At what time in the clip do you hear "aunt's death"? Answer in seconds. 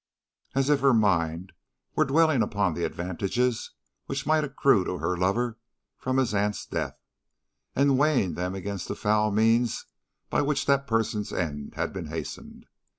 6.33-6.97